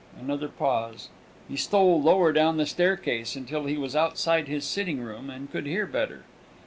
[0.19, 1.09] Another pause.
[1.47, 5.67] He stole lower down the staircase, until he was outside his sitting room, and could
[5.67, 6.23] hear better.